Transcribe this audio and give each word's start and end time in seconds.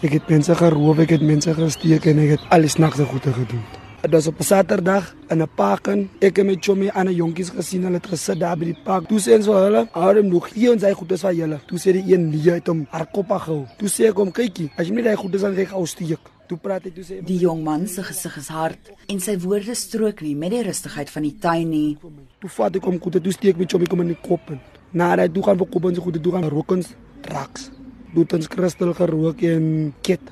Ek 0.00 0.14
het 0.16 0.30
mense 0.32 0.54
geroof, 0.56 1.02
ek 1.04 1.10
het 1.12 1.24
mense 1.28 1.52
gesteek 1.52 2.06
en 2.08 2.22
ek 2.22 2.30
het 2.38 2.44
alles 2.56 2.78
nagte 2.80 3.04
goede 3.04 3.34
gedoen. 3.36 3.60
Dit 4.00 4.14
was 4.14 4.26
op 4.30 4.38
'n 4.40 4.42
Saterdag 4.42 5.14
in 5.28 5.42
'n 5.42 5.48
park 5.54 5.88
en 5.88 6.08
ek 6.20 6.36
het 6.36 6.46
met 6.46 6.64
Chomie 6.64 6.92
aan 6.92 7.08
'n 7.08 7.14
jonkies 7.14 7.50
gesien 7.50 7.82
hulle 7.82 7.96
het 7.96 8.06
gesit 8.06 8.40
daar 8.40 8.56
by 8.56 8.64
die 8.64 8.78
park. 8.84 9.08
Toe 9.08 9.18
sê 9.20 9.34
ons 9.36 9.46
vir 9.46 9.54
hulle, 9.54 9.88
"Hou 9.92 10.16
hom 10.16 10.28
nog 10.28 10.48
hier 10.54 10.72
en 10.72 10.80
sy 10.80 10.92
goed 10.92 11.12
is 11.12 11.20
van 11.20 11.36
julle." 11.36 11.60
Toe 11.66 11.78
sê 11.78 11.92
die 11.92 12.14
een 12.14 12.30
nee 12.30 12.50
uit 12.50 12.66
hom 12.66 12.86
haar 12.90 13.06
kop 13.12 13.28
gehou. 13.28 13.66
Toe 13.76 13.88
sê 13.88 14.08
ek 14.08 14.16
hom, 14.16 14.32
"Kykie, 14.32 14.70
as 14.76 14.86
jy 14.86 14.94
nie 14.94 15.02
daai 15.02 15.16
goed 15.16 15.34
is 15.34 15.40
dan 15.40 15.54
gee 15.54 15.64
ek 15.64 15.72
ou 15.72 15.86
steek." 15.86 16.18
Toe 16.48 16.58
praat 16.58 16.84
hy 16.84 16.90
toe 16.90 17.04
sê 17.04 17.24
Die 17.24 17.38
jong 17.38 17.62
man 17.62 17.86
se 17.86 18.02
gesig 18.02 18.36
is 18.36 18.48
hard 18.48 18.78
en 19.06 19.20
sy 19.20 19.38
woorde 19.38 19.74
strook 19.74 20.20
nie 20.20 20.34
met 20.34 20.50
die 20.50 20.62
rustigheid 20.62 21.10
van 21.10 21.22
die 21.22 21.36
tuin 21.38 21.68
nie. 21.68 21.98
Toe 22.40 22.50
vat 22.50 22.76
ek 22.76 22.84
hom 22.84 23.00
goed, 23.00 23.22
toe 23.22 23.32
steek 23.32 23.56
met 23.56 23.70
Chomie 23.70 23.88
kom 23.88 24.00
in 24.00 24.06
die 24.06 24.28
kop 24.28 24.50
in. 24.50 24.60
Na 24.92 25.16
daai 25.16 25.28
toe 25.28 25.42
gaan 25.42 25.58
vir 25.58 25.66
kop 25.66 25.84
en 25.84 25.94
se 25.94 26.00
goed 26.00 26.22
toe 26.22 26.32
gaan 26.32 26.48
rookens 26.48 26.88
drugs. 27.20 27.70
Doet 28.10 28.32
ons 28.34 28.48
kristal 28.50 28.90
gerook 28.98 29.42
en 29.46 29.66
ket. 30.02 30.22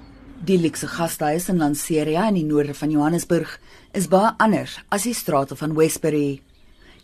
Die 0.42 0.56
luxe 0.59 0.88
gastehuis 0.91 1.45
in 1.52 1.60
Lanseria 1.62 2.24
in 2.27 2.34
die 2.41 2.46
noorde 2.46 2.74
van 2.74 2.91
Johannesburg 2.91 3.52
is 3.95 4.09
baie 4.10 4.32
anders 4.42 4.74
as 4.95 5.06
die 5.06 5.14
strate 5.14 5.54
van 5.59 5.77
Westbury. 5.78 6.41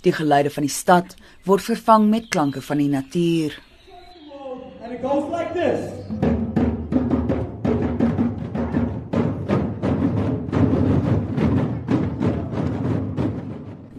Die 0.03 0.15
geluide 0.15 0.51
van 0.51 0.67
die 0.67 0.75
stad 0.75 1.15
word 1.47 1.63
vervang 1.63 2.09
met 2.11 2.27
klanke 2.35 2.63
van 2.63 2.83
die 2.83 2.91
natuur. 2.91 3.55
And 4.83 4.93
it 4.93 5.01
goes 5.03 5.31
like 5.31 5.55
this. 5.55 5.95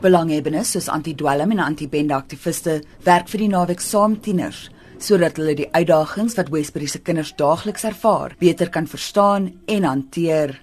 Belanghebbendes 0.04 0.76
soos 0.76 0.92
anti-dwelm 0.92 1.56
en 1.56 1.68
anti-bende 1.72 2.20
aktiviste 2.20 2.82
werk 3.08 3.32
vir 3.32 3.48
die 3.48 3.54
naweek 3.56 3.82
saam 3.82 4.20
tieners 4.20 4.68
sodat 5.04 5.40
hulle 5.40 5.56
die 5.58 5.70
uitdagings 5.74 6.38
wat 6.40 6.52
Westbury 6.54 6.88
se 6.88 7.02
kinders 7.04 7.34
daagliks 7.40 7.84
ervaar, 7.88 8.36
beter 8.40 8.70
kan 8.70 8.88
verstaan 8.88 9.52
en 9.68 9.84
hanteer. 9.84 10.56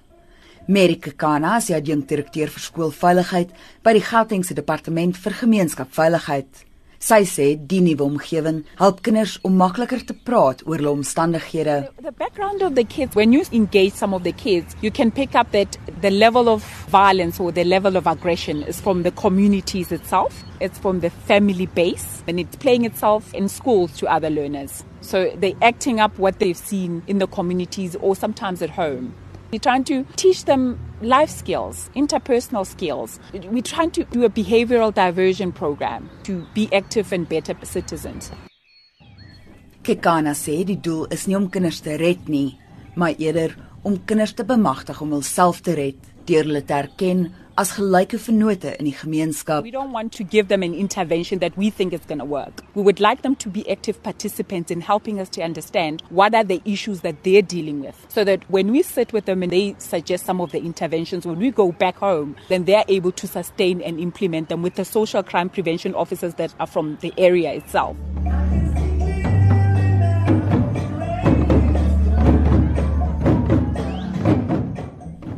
Merike 0.67 1.11
Kana 1.19 1.57
is 1.59 1.67
die 1.67 1.75
adjunkdirekteur 1.75 2.51
vir 2.53 2.63
skoolveiligheid 2.63 3.49
by 3.83 3.93
die 3.97 4.05
Gautengse 4.07 4.55
Departement 4.55 5.17
vir 5.19 5.35
Gemeenskapsveiligheid. 5.41 6.63
Sy 7.03 7.25
sê 7.27 7.45
die 7.67 7.81
nuwe 7.83 8.05
omgewing 8.05 8.61
help 8.79 9.01
kinders 9.03 9.33
om 9.43 9.57
makliker 9.59 10.05
te 10.07 10.13
praat 10.27 10.61
oor 10.63 10.79
hulle 10.79 10.91
omstandighede. 10.95 11.73
The 12.05 12.13
background 12.15 12.61
of 12.63 12.77
the 12.77 12.85
kids, 12.85 13.13
when 13.13 13.33
you 13.33 13.43
engage 13.51 13.91
some 13.91 14.15
of 14.15 14.23
the 14.23 14.31
kids, 14.31 14.77
you 14.81 14.89
can 14.89 15.11
pick 15.11 15.35
up 15.35 15.51
that 15.51 15.77
the 15.99 16.09
level 16.09 16.47
of 16.47 16.63
violence 16.87 17.41
or 17.41 17.51
the 17.51 17.65
level 17.65 17.97
of 17.97 18.07
aggression 18.07 18.63
is 18.63 18.79
from 18.79 19.03
the 19.03 19.11
communities 19.11 19.91
itself. 19.91 20.45
It's 20.61 20.79
from 20.79 21.01
the 21.01 21.09
family 21.09 21.65
base 21.65 22.23
and 22.25 22.39
it's 22.39 22.55
playing 22.55 22.85
itself 22.85 23.33
in 23.33 23.49
schools 23.49 23.97
to 23.97 24.07
other 24.07 24.29
learners. 24.29 24.85
So 25.01 25.29
they're 25.35 25.59
acting 25.61 25.99
up 25.99 26.17
what 26.17 26.39
they've 26.39 26.55
seen 26.55 27.03
in 27.07 27.17
the 27.19 27.27
communities 27.27 27.97
or 27.97 28.15
sometimes 28.15 28.61
at 28.61 28.69
home. 28.69 29.13
We're 29.53 29.59
trying 29.59 29.83
to 29.83 30.03
teach 30.15 30.45
them 30.45 30.79
life 31.03 31.29
skills, 31.29 31.91
interpersonal 31.95 32.65
skills. 32.65 33.19
We're 33.33 33.61
trying 33.61 33.91
to 33.91 34.03
do 34.05 34.23
a 34.23 34.29
behavioral 34.29 34.91
diversion 34.91 35.51
program 35.51 36.09
to 36.23 36.47
be 36.55 36.67
active 36.73 37.13
and 37.13 37.29
better 37.29 37.53
citizens. 37.61 38.31
Kekana 39.83 40.33
sê 40.33 40.63
die 40.65 40.79
doel 40.81 41.05
is 41.13 41.27
nie 41.27 41.37
om 41.37 41.51
kinders 41.53 41.83
te 41.85 41.99
red 42.01 42.25
nie, 42.33 42.57
maar 42.95 43.13
eerder 43.21 43.53
om 43.85 43.99
kinders 44.09 44.33
te 44.33 44.41
bemagtig 44.43 45.01
om 45.05 45.13
hulself 45.13 45.61
te 45.61 45.77
red 45.77 46.01
deur 46.25 46.49
hulle 46.49 46.63
te 46.65 46.73
erken 46.73 47.27
as 47.55 47.73
gelyke 47.73 48.17
vennote 48.17 48.75
in 48.79 48.85
die 48.85 48.91
gemeenskap. 48.91 49.63
We 49.63 49.71
don't 49.71 49.91
want 49.91 50.11
to 50.13 50.23
give 50.23 50.47
them 50.47 50.63
an 50.63 50.73
intervention 50.73 51.39
that 51.39 51.55
we 51.55 51.69
think 51.69 51.93
is 51.93 52.01
going 52.07 52.19
to 52.19 52.25
work. 52.25 52.63
We 52.73 52.81
would 52.81 52.99
like 52.99 53.21
them 53.21 53.35
to 53.35 53.49
be 53.49 53.69
active 53.69 54.01
participants 54.01 54.71
in 54.71 54.81
helping 54.81 55.19
us 55.19 55.29
to 55.29 55.43
understand 55.43 56.01
what 56.09 56.33
are 56.33 56.43
the 56.43 56.61
issues 56.65 57.01
that 57.01 57.23
they're 57.23 57.43
dealing 57.43 57.81
with. 57.81 58.05
So 58.09 58.23
that 58.23 58.49
when 58.49 58.71
we 58.71 58.81
sit 58.81 59.13
with 59.13 59.25
them 59.25 59.43
and 59.43 59.51
they 59.51 59.75
suggest 59.77 60.25
some 60.25 60.41
of 60.41 60.51
the 60.51 60.59
interventions, 60.59 61.27
when 61.27 61.37
we 61.37 61.51
go 61.51 61.71
back 61.71 61.97
home, 61.97 62.35
then 62.49 62.65
they're 62.65 62.85
able 62.87 63.11
to 63.11 63.27
sustain 63.27 63.81
and 63.81 63.99
implement 63.99 64.49
them 64.49 64.63
with 64.63 64.73
the 64.73 64.85
social 64.85 65.21
crime 65.21 65.49
prevention 65.49 65.93
officers 65.93 66.33
that 66.35 66.55
are 66.59 66.67
from 66.67 66.97
the 67.01 67.13
area 67.17 67.53
itself. 67.53 67.95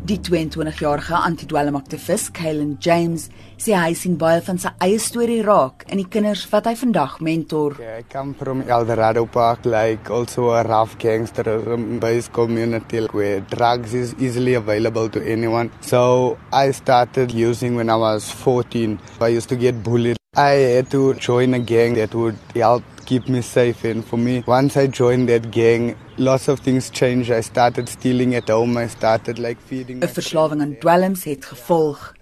Die 0.06 0.20
22-jarige 0.22 1.18
anti-dwelmaktivis, 1.18 2.28
Kalen 2.38 2.76
James, 2.78 3.24
sê 3.58 3.74
hy 3.74 3.96
sien 3.98 4.20
baie 4.22 4.38
van 4.46 4.60
sy 4.62 4.70
eie 4.86 5.00
storie 5.02 5.40
raak 5.42 5.82
in 5.90 5.98
die 5.98 6.06
kinders 6.14 6.44
wat 6.52 6.68
hy 6.70 6.76
vandag 6.78 7.16
mentor. 7.26 7.74
Yeah, 7.82 7.98
I 7.98 8.06
come 8.06 8.36
from 8.38 8.62
Eldorado 8.70 9.26
Park, 9.26 9.66
like 9.66 10.12
also 10.14 10.52
a 10.54 10.62
rough 10.62 10.94
gangsterism 11.02 11.98
based 12.04 12.34
community 12.38 13.02
where 13.18 13.40
drugs 13.50 13.96
is 13.98 14.14
easily 14.20 14.54
available 14.54 15.10
to 15.10 15.26
anyone. 15.26 15.72
So 15.82 16.38
I 16.54 16.70
started 16.70 17.34
using 17.34 17.74
when 17.74 17.90
I 17.90 17.96
was 17.96 18.30
14. 18.30 19.00
I 19.20 19.34
used 19.34 19.50
to 19.50 19.56
get 19.56 19.82
bullied. 19.82 20.22
I 20.38 20.50
had 20.50 20.92
to 20.92 21.14
join 21.14 21.54
a 21.54 21.60
gang 21.60 21.94
that 21.96 22.14
would 22.14 22.38
help 22.54 22.84
keep 23.06 23.30
me 23.30 23.42
safe. 23.42 23.86
And 23.86 24.04
for 24.04 24.18
me 24.18 24.44
once 24.46 24.76
I 24.76 24.88
joined 24.88 25.30
that 25.30 25.52
gang 25.52 25.96
lots 26.18 26.48
of 26.48 26.60
things 26.60 26.90
changed. 26.90 27.32
I 27.32 27.42
started 27.42 27.88
stealing 27.88 28.36
at 28.36 28.50
home. 28.50 28.76
I 28.78 28.88
started 28.88 29.40
like 29.40 29.58
feeding 29.66 30.04
'n 30.04 30.08
Verslawing 30.08 30.62
aan 30.62 30.76
dwelms 30.80 31.24
het 31.24 31.46
gevolg. 31.46 32.15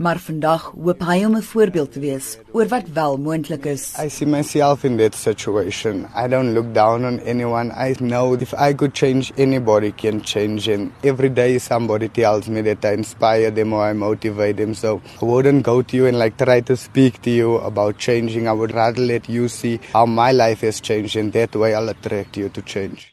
Maar 0.00 0.16
vandag 0.18 0.62
hoop 0.82 1.02
hy 1.04 1.24
om 1.24 1.34
'n 1.36 1.42
voorbeeld 1.42 1.92
te 1.92 2.00
wees 2.00 2.38
oor 2.52 2.68
wat 2.68 2.86
wel 2.92 3.18
moontlik 3.18 3.64
is. 3.64 3.92
I 4.04 4.08
see 4.08 4.26
myself 4.26 4.84
in 4.84 4.96
that 4.96 5.14
situation. 5.14 6.06
I 6.16 6.28
don't 6.28 6.52
look 6.52 6.72
down 6.74 7.04
on 7.04 7.20
anyone. 7.20 7.68
I 7.88 7.92
know 7.98 8.32
if 8.40 8.52
I 8.52 8.74
could 8.74 8.96
change 8.96 9.32
anybody 9.36 9.92
can 9.92 10.20
change 10.24 10.72
and 10.74 10.90
every 11.02 11.32
day 11.32 11.58
somebody 11.58 12.08
tells 12.08 12.48
me 12.48 12.62
that 12.62 12.84
I 12.84 12.92
inspire 12.92 13.50
them 13.50 13.72
or 13.72 13.90
I 13.90 13.92
motivate 13.92 14.56
them. 14.56 14.74
So 14.74 15.02
I 15.20 15.24
wouldn't 15.24 15.64
go 15.64 15.82
to 15.82 15.96
you 15.96 16.06
and 16.06 16.18
like 16.18 16.44
try 16.44 16.62
to 16.62 16.76
speak 16.76 17.20
to 17.22 17.30
you 17.30 17.56
about 17.56 17.98
changing. 17.98 18.48
I 18.48 18.52
would 18.52 18.72
rather 18.72 19.02
let 19.02 19.28
you 19.28 19.48
see 19.48 19.80
how 19.92 20.06
my 20.06 20.32
life 20.32 20.66
has 20.66 20.80
changed 20.80 21.16
and 21.16 21.32
that 21.32 21.54
way 21.54 21.74
I'll 21.74 21.90
attract 21.90 22.36
you 22.38 22.48
to 22.48 22.62
change. 22.62 23.12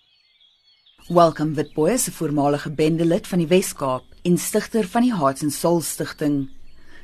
Welcome 1.09 1.53
Witboy 1.55 1.91
'n 1.91 2.11
voormalige 2.11 2.71
bendelid 2.71 3.27
van 3.27 3.37
die 3.37 3.47
Wes-Kaap 3.47 4.03
en 4.23 4.37
stigter 4.37 4.87
van 4.87 5.01
die 5.01 5.15
Hearts 5.15 5.43
and 5.43 5.53
Souls 5.53 5.89
Stichting. 5.89 6.56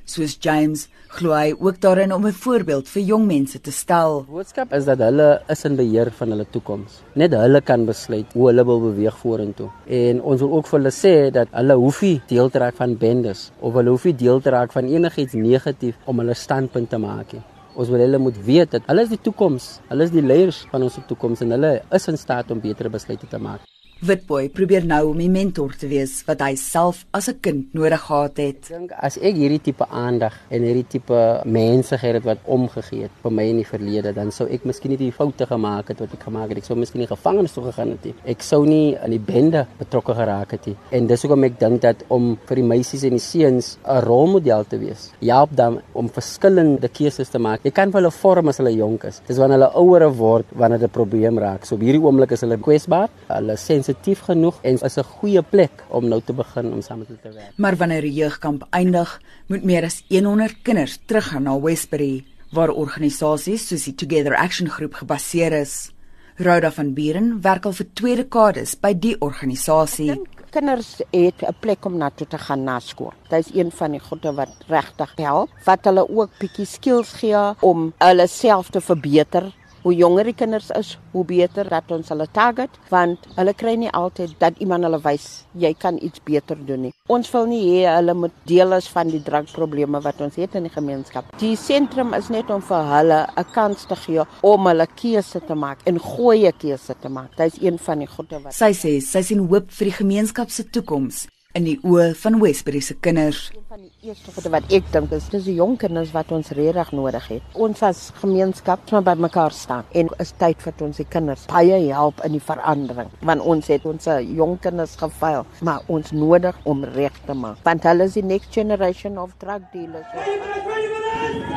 Soos 0.03 0.33
James 0.35 0.89
glo 1.15 1.31
hy 1.31 1.53
ook 1.55 1.77
daarin 1.79 2.11
om 2.11 2.25
'n 2.27 2.35
voorbeeld 2.35 2.89
vir 2.89 3.03
jong 3.03 3.25
mense 3.25 3.61
te 3.61 3.71
stel. 3.71 4.25
Boodskap 4.27 4.73
is 4.73 4.85
dat 4.85 4.99
hulle 4.99 5.41
is 5.47 5.63
in 5.65 5.75
beheer 5.75 6.11
van 6.11 6.29
hulle 6.29 6.45
toekoms. 6.49 7.01
Net 7.15 7.31
hulle 7.31 7.61
kan 7.61 7.85
besluit 7.85 8.33
hoe 8.33 8.47
hulle 8.47 8.65
wil 8.65 8.81
beweeg 8.81 9.17
vorentoe. 9.17 9.69
En 9.87 10.21
ons 10.21 10.39
wil 10.41 10.51
ook 10.51 10.67
vir 10.67 10.79
hulle 10.79 10.91
sê 10.91 11.31
dat 11.31 11.47
hulle 11.51 11.73
hoef 11.73 12.01
nie 12.01 12.21
deel 12.27 12.49
te 12.49 12.59
raak 12.59 12.75
van 12.75 12.97
bendes 12.97 13.51
of 13.59 13.73
hulle 13.73 13.89
hoef 13.89 14.03
nie 14.03 14.15
deel 14.15 14.41
te 14.41 14.49
raak 14.49 14.71
van 14.71 14.85
enigiets 14.85 15.33
negatief 15.33 15.95
om 16.05 16.19
hulle 16.19 16.33
standpunt 16.33 16.89
te 16.89 16.97
maak 16.97 17.33
nie. 17.33 17.43
Ons 17.75 17.89
wil 17.89 17.99
hulle 17.99 18.17
moet 18.17 18.45
weet 18.45 18.71
dat 18.71 18.81
hulle 18.85 19.01
is 19.01 19.09
die 19.09 19.21
toekoms. 19.21 19.79
Hulle 19.87 20.03
is 20.03 20.11
die 20.11 20.21
leiers 20.21 20.65
van 20.71 20.83
ons 20.83 20.99
toekoms 21.07 21.41
en 21.41 21.51
hulle 21.51 21.81
is 21.91 22.07
in 22.07 22.17
staat 22.17 22.51
om 22.51 22.59
beter 22.59 22.89
besluite 22.89 23.27
te 23.27 23.37
maak. 23.37 23.61
Witboy 24.01 24.49
probeer 24.49 24.83
nou 24.83 25.11
om 25.11 25.19
'n 25.21 25.31
mentor 25.31 25.75
te 25.79 25.87
wees 25.87 26.23
wat 26.27 26.41
hy 26.41 26.55
self 26.55 27.05
as 27.13 27.29
'n 27.29 27.39
kind 27.39 27.73
nodig 27.73 28.01
gehad 28.01 28.37
het. 28.37 28.57
Ek 28.71 28.79
dink 28.79 28.91
as 28.91 29.17
ek 29.17 29.35
hierdie 29.35 29.61
tipe 29.61 29.85
aandag 29.89 30.33
en 30.49 30.61
hierdie 30.61 30.87
tipe 30.87 31.41
mense 31.45 31.97
gehad 31.97 32.15
het 32.15 32.23
wat 32.23 32.37
omgegee 32.43 33.03
het 33.03 33.11
vir 33.23 33.31
my 33.31 33.43
in 33.43 33.55
die 33.57 33.65
verlede, 33.65 34.13
dan 34.13 34.31
sou 34.31 34.47
ek 34.49 34.65
miskien 34.65 34.91
nie 34.91 34.97
die 34.97 35.11
foute 35.11 35.45
gemaak 35.45 35.87
het 35.87 35.99
wat 35.99 36.13
ek 36.13 36.23
gemaak 36.23 36.49
het. 36.49 36.57
Ek 36.57 36.65
sou 36.65 36.75
miskien 36.75 36.99
nie 36.99 37.07
gevangenes 37.07 37.53
toe 37.53 37.63
gegaan 37.63 37.89
het 37.91 38.03
nie. 38.03 38.13
Ek 38.25 38.41
sou 38.41 38.65
nie 38.65 38.97
aan 38.97 39.11
die 39.11 39.19
bende 39.19 39.67
betrokke 39.79 40.13
geraak 40.13 40.51
het 40.51 40.65
nie. 40.65 40.75
En 40.91 41.07
dis 41.07 41.21
hoekom 41.21 41.43
ek 41.43 41.59
dink 41.59 41.81
dat 41.81 42.03
om 42.09 42.37
vir 42.45 42.55
die 42.55 42.63
meisies 42.63 43.03
en 43.03 43.11
die 43.11 43.19
seuns 43.19 43.77
'n 43.85 44.01
rolmodel 44.03 44.65
te 44.65 44.77
wees, 44.77 45.11
help 45.21 45.55
dan 45.55 45.81
om 45.93 46.09
verskillende 46.09 46.89
keuses 46.89 47.29
te 47.29 47.39
maak. 47.39 47.63
Jy 47.63 47.71
kan 47.71 47.91
vir 47.91 48.01
hulle 48.01 48.11
vorm 48.11 48.47
as 48.49 48.57
hulle 48.57 48.75
jonk 48.75 49.03
is. 49.05 49.21
Dis 49.27 49.37
wanneer 49.37 49.59
hulle 49.59 49.75
ouer 49.75 50.13
word 50.13 50.45
wanneer 50.51 50.79
dit 50.79 50.89
'n 50.89 50.91
probleem 50.91 51.39
raak. 51.39 51.65
So 51.65 51.75
op 51.75 51.81
hierdie 51.81 52.01
oomblik 52.01 52.31
is 52.31 52.41
hulle 52.41 52.57
kwesbaar. 52.57 53.09
Hulle 53.29 53.55
sensitief 53.55 53.82
sensitief 53.83 54.23
genoeg 54.27 54.59
en 54.63 54.79
is 54.79 54.97
'n 54.97 55.03
goeie 55.03 55.41
plek 55.41 55.83
om 55.89 56.07
nou 56.07 56.21
te 56.21 56.33
begin 56.33 56.73
om 56.73 56.81
saam 56.81 56.99
met 56.99 57.07
hulle 57.07 57.19
te 57.21 57.31
werk. 57.31 57.57
Maar 57.57 57.75
wanneer 57.75 58.01
die 58.01 58.13
jeugkamp 58.13 58.67
eindig, 58.69 59.21
moet 59.47 59.63
meer 59.63 59.83
as 59.83 60.03
100 60.09 60.61
kinders 60.61 60.99
teruggaan 61.05 61.43
na 61.43 61.59
Westbury 61.59 62.23
waar 62.51 62.69
organisasies 62.69 63.67
soos 63.67 63.83
die 63.83 63.95
Together 63.95 64.35
Action 64.35 64.69
Groep 64.69 64.93
gebaseer 64.93 65.51
is. 65.51 65.91
Rhoda 66.37 66.71
van 66.71 66.93
Buren 66.93 67.41
werk 67.41 67.65
al 67.65 67.73
vir 67.73 67.87
twee 67.93 68.15
dekades 68.15 68.75
by 68.79 68.93
die 68.93 69.15
organisasie. 69.19 70.21
Kinders 70.49 71.01
het 71.11 71.41
'n 71.41 71.55
plek 71.59 71.85
om 71.85 71.97
na 71.97 72.09
toe 72.09 72.27
te 72.27 72.37
gaan 72.37 72.63
na 72.63 72.79
skool. 72.79 73.13
Dit 73.29 73.45
is 73.45 73.55
een 73.55 73.71
van 73.71 73.91
die 73.91 73.99
goede 73.99 74.33
wat 74.33 74.55
regtig 74.67 75.13
help, 75.15 75.49
wat 75.65 75.85
hulle 75.85 76.09
ook 76.09 76.29
bietjie 76.39 76.65
skills 76.65 77.13
gee 77.13 77.55
om 77.59 77.93
hulle 77.97 78.27
self 78.27 78.69
te 78.69 78.81
verbeter 78.81 79.53
Hoe 79.83 79.91
jonger 79.95 80.29
die 80.29 80.35
kinders 80.39 80.69
is, 80.79 80.93
hoe 81.11 81.25
beter 81.27 81.67
dat 81.67 81.89
ons 81.91 82.07
hulle 82.13 82.27
target 82.31 82.77
want 82.87 83.25
hulle 83.35 83.53
kry 83.59 83.73
nie 83.75 83.89
altyd 83.91 84.31
dat 84.39 84.61
iemand 84.63 84.87
hulle 84.87 84.99
wys 85.03 85.25
jy 85.59 85.73
kan 85.75 85.97
iets 85.99 86.23
beter 86.23 86.59
doen 86.67 86.87
nie. 86.87 86.93
Ons 87.11 87.27
wil 87.33 87.49
nie 87.51 87.61
hê 87.65 87.81
hulle 87.97 88.15
moet 88.15 88.37
deel 88.47 88.77
is 88.77 88.87
van 88.93 89.11
die 89.11 89.19
drankprobleme 89.25 89.99
wat 90.05 90.21
ons 90.23 90.39
het 90.39 90.55
in 90.55 90.69
die 90.69 90.73
gemeenskap. 90.73 91.33
Die 91.41 91.57
sentrum 91.59 92.15
is 92.15 92.31
net 92.31 92.49
om 92.53 92.63
vir 92.63 92.87
hulle 92.93 93.19
'n 93.35 93.51
kans 93.51 93.85
te 93.85 93.95
gee 93.95 94.23
om 94.41 94.67
hulle 94.71 94.87
keuse 94.95 95.43
te 95.47 95.55
maak 95.55 95.79
en 95.85 95.99
goeie 95.99 96.51
keuse 96.51 96.95
te 97.01 97.09
maak. 97.09 97.35
Dit 97.35 97.53
is 97.53 97.61
een 97.61 97.77
van 97.77 97.99
die 97.99 98.07
goeie 98.07 98.39
wat 98.43 98.53
Sy 98.53 98.71
sê 98.71 99.01
sy 99.01 99.21
sien 99.21 99.47
hoop 99.47 99.69
vir 99.69 99.85
die 99.85 99.97
gemeenskap 99.99 100.49
se 100.49 100.63
toekoms 100.63 101.27
in 101.57 101.67
die 101.67 101.75
oë 101.85 102.13
van 102.17 102.39
Westbury 102.41 102.81
se 102.81 102.95
kinders. 102.97 103.51
Een 103.53 103.65
van 103.69 103.81
die 103.83 104.09
eerste 104.09 104.33
goede 104.33 104.51
wat 104.55 104.71
ek 104.73 104.87
dink 104.93 105.13
is 105.13 105.27
dis 105.29 105.45
die 105.45 105.55
jong 105.59 105.75
kinders 105.81 106.13
wat 106.15 106.31
ons 106.33 106.49
regtig 106.57 106.91
nodig 106.97 107.27
het. 107.29 107.53
Ons 107.53 107.83
as 107.85 108.01
gemeenskap 108.21 108.89
moet 108.91 109.05
by 109.05 109.13
mekaar 109.27 109.53
staan 109.53 109.85
en 109.93 110.09
is 110.23 110.33
tyd 110.41 110.65
vir 110.65 110.85
ons 110.87 111.01
die 111.01 111.07
kinders 111.15 111.45
baie 111.51 111.77
help 111.93 112.23
in 112.25 112.37
die 112.37 112.43
verandering 112.43 113.13
want 113.21 113.45
ons 113.53 113.69
het 113.69 113.85
ons 113.85 114.09
jong 114.41 114.57
kinders 114.65 114.97
gefaal, 114.97 115.45
maar 115.61 115.85
ons 115.87 116.11
nodig 116.11 116.57
om 116.69 116.83
reg 116.97 117.21
te 117.27 117.37
maak 117.37 117.61
want 117.67 117.85
hulle 117.89 118.09
is 118.09 118.17
die 118.17 118.25
next 118.25 118.53
generation 118.53 119.21
of 119.21 119.37
drug 119.37 119.61
dealers. 119.73 120.09
Ready 120.17 121.52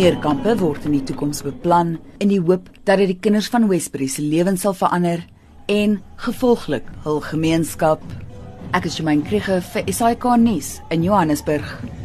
Meer 0.00 0.14
kampe 0.16 0.54
word 0.56 0.86
in 0.88 0.94
die 0.94 1.02
toekoms 1.04 1.42
beplan 1.44 1.90
in 2.24 2.30
die 2.32 2.38
hoop 2.40 2.70
dat 2.88 3.02
dit 3.02 3.10
die 3.10 3.18
kinders 3.20 3.50
van 3.52 3.66
Westbury 3.68 4.06
se 4.08 4.22
lewens 4.24 4.62
sal 4.64 4.72
verander 4.72 5.26
en 5.68 5.98
gevolglik 6.24 6.88
hul 7.04 7.20
gemeenskap. 7.26 8.00
Ek 8.72 8.88
is 8.88 8.96
Jemaine 8.96 9.28
Krige 9.28 9.58
vir 9.74 9.92
SAK 9.92 10.24
nuus 10.40 10.78
in 10.88 11.04
Johannesburg. 11.04 11.99